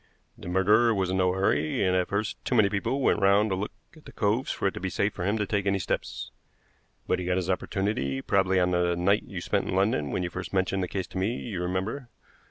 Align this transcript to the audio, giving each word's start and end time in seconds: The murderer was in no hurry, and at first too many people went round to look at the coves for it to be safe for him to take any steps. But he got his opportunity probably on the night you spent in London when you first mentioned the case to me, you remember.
The 0.35 0.47
murderer 0.47 0.95
was 0.95 1.11
in 1.11 1.17
no 1.17 1.33
hurry, 1.33 1.83
and 1.83 1.95
at 1.95 2.07
first 2.07 2.43
too 2.43 2.55
many 2.55 2.69
people 2.69 3.01
went 3.01 3.19
round 3.21 3.51
to 3.51 3.55
look 3.55 3.71
at 3.95 4.05
the 4.05 4.11
coves 4.11 4.49
for 4.51 4.67
it 4.67 4.73
to 4.73 4.79
be 4.79 4.89
safe 4.89 5.13
for 5.13 5.23
him 5.25 5.37
to 5.37 5.45
take 5.45 5.67
any 5.67 5.77
steps. 5.77 6.31
But 7.05 7.19
he 7.19 7.25
got 7.25 7.37
his 7.37 7.51
opportunity 7.51 8.19
probably 8.19 8.59
on 8.59 8.71
the 8.71 8.95
night 8.95 9.25
you 9.27 9.41
spent 9.41 9.67
in 9.69 9.75
London 9.75 10.09
when 10.09 10.23
you 10.23 10.31
first 10.31 10.53
mentioned 10.53 10.81
the 10.81 10.87
case 10.87 11.05
to 11.09 11.19
me, 11.19 11.35
you 11.35 11.61
remember. 11.61 12.09